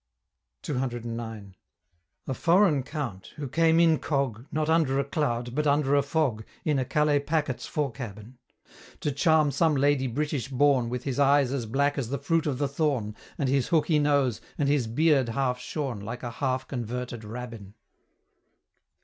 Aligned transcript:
CCIX. 0.63 1.53
A 2.25 2.33
Foreign 2.33 2.81
Count 2.81 3.33
who 3.35 3.47
came 3.47 3.77
incog., 3.79 4.47
Not 4.51 4.67
under 4.67 4.97
a 4.99 5.03
cloud, 5.03 5.53
but 5.53 5.67
under 5.67 5.93
a 5.95 6.01
fog, 6.01 6.43
In 6.65 6.79
a 6.79 6.85
Calais 6.85 7.19
packet's 7.19 7.67
fore 7.67 7.91
cabin, 7.91 8.39
To 9.01 9.11
charm 9.11 9.51
some 9.51 9.75
lady 9.75 10.07
British 10.07 10.47
born, 10.47 10.89
With 10.89 11.03
his 11.03 11.19
eyes 11.19 11.51
as 11.51 11.67
black 11.67 11.99
as 11.99 12.09
the 12.09 12.17
fruit 12.17 12.47
of 12.47 12.57
the 12.57 12.67
thorn, 12.67 13.15
And 13.37 13.47
his 13.47 13.67
hooky 13.67 13.99
nose, 13.99 14.41
and 14.57 14.67
his 14.67 14.87
beard 14.87 15.29
half 15.29 15.59
shorn, 15.59 15.99
Like 15.99 16.23
a 16.23 16.31
half 16.31 16.67
converted 16.67 17.23
Rabbin. 17.23 17.75